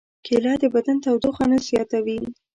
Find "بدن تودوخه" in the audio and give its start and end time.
0.73-1.45